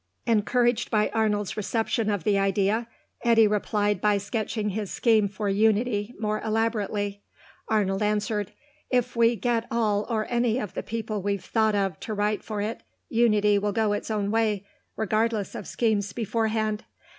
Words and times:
Encouraged 0.25 0.89
by 0.89 1.11
Arnold's 1.13 1.55
reception 1.55 2.09
of 2.09 2.23
the 2.23 2.35
idea, 2.35 2.87
Eddy 3.23 3.45
replied 3.45 4.01
by 4.01 4.17
sketching 4.17 4.69
his 4.69 4.89
scheme 4.89 5.27
for 5.27 5.47
Unity 5.47 6.15
more 6.19 6.41
elaborately. 6.41 7.21
Arnold 7.67 8.01
answered, 8.01 8.51
"If 8.89 9.15
we 9.15 9.35
get 9.35 9.67
all 9.69 10.07
or 10.09 10.25
any 10.27 10.57
of 10.59 10.73
the 10.73 10.81
people 10.81 11.21
we've 11.21 11.45
thought 11.45 11.75
of 11.75 11.99
to 11.99 12.15
write 12.15 12.41
for 12.43 12.61
it, 12.61 12.81
Unity 13.09 13.59
will 13.59 13.73
go 13.73 13.93
its 13.93 14.09
own 14.09 14.31
way, 14.31 14.65
regardless 14.95 15.53
of 15.53 15.67
schemes 15.67 16.13
beforehand.... 16.13 16.83